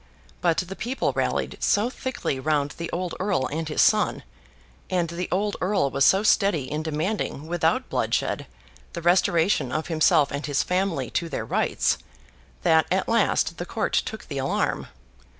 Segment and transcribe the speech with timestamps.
[0.41, 4.23] But the people rallied so thickly round the old Earl and his son,
[4.89, 8.47] and the old Earl was so steady in demanding without bloodshed
[8.93, 11.99] the restoration of himself and his family to their rights,
[12.63, 14.87] that at last the court took the alarm.